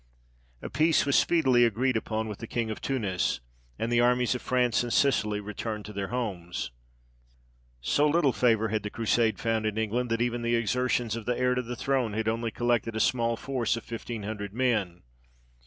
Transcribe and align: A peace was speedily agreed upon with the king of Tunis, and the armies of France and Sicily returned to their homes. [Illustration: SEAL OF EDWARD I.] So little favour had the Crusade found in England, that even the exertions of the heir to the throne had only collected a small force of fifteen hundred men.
A 0.63 0.69
peace 0.71 1.05
was 1.05 1.15
speedily 1.15 1.63
agreed 1.63 1.95
upon 1.95 2.27
with 2.27 2.39
the 2.39 2.47
king 2.47 2.71
of 2.71 2.81
Tunis, 2.81 3.39
and 3.77 3.91
the 3.91 3.99
armies 3.99 4.33
of 4.33 4.41
France 4.41 4.81
and 4.81 4.91
Sicily 4.91 5.39
returned 5.39 5.85
to 5.85 5.93
their 5.93 6.07
homes. 6.07 6.71
[Illustration: 7.83 7.83
SEAL 7.83 7.83
OF 7.83 7.85
EDWARD 7.85 7.85
I.] 7.85 7.87
So 7.87 8.17
little 8.17 8.33
favour 8.33 8.67
had 8.69 8.81
the 8.81 8.89
Crusade 8.89 9.37
found 9.37 9.67
in 9.67 9.77
England, 9.77 10.09
that 10.09 10.19
even 10.19 10.41
the 10.41 10.55
exertions 10.55 11.15
of 11.15 11.27
the 11.27 11.37
heir 11.37 11.53
to 11.53 11.61
the 11.61 11.75
throne 11.75 12.13
had 12.13 12.27
only 12.27 12.49
collected 12.49 12.95
a 12.95 12.99
small 12.99 13.37
force 13.37 13.77
of 13.77 13.83
fifteen 13.83 14.23
hundred 14.23 14.53
men. 14.55 15.03